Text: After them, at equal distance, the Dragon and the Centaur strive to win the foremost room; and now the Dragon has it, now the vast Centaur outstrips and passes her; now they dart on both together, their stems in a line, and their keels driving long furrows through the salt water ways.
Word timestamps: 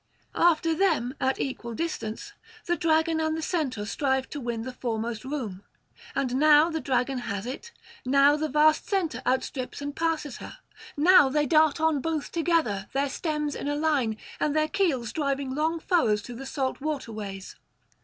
After 0.33 0.73
them, 0.73 1.13
at 1.21 1.39
equal 1.39 1.75
distance, 1.75 2.33
the 2.65 2.75
Dragon 2.75 3.19
and 3.19 3.37
the 3.37 3.41
Centaur 3.43 3.85
strive 3.85 4.27
to 4.31 4.41
win 4.41 4.63
the 4.63 4.73
foremost 4.73 5.23
room; 5.23 5.63
and 6.15 6.37
now 6.37 6.71
the 6.71 6.81
Dragon 6.81 7.19
has 7.19 7.45
it, 7.45 7.71
now 8.03 8.35
the 8.35 8.49
vast 8.49 8.89
Centaur 8.89 9.21
outstrips 9.27 9.79
and 9.79 9.95
passes 9.95 10.37
her; 10.37 10.57
now 10.97 11.29
they 11.29 11.45
dart 11.45 11.79
on 11.79 12.01
both 12.01 12.31
together, 12.31 12.87
their 12.93 13.09
stems 13.09 13.53
in 13.53 13.67
a 13.67 13.75
line, 13.75 14.17
and 14.39 14.55
their 14.55 14.67
keels 14.69 15.13
driving 15.13 15.53
long 15.53 15.79
furrows 15.79 16.23
through 16.23 16.37
the 16.37 16.47
salt 16.47 16.81
water 16.81 17.11
ways. 17.11 17.55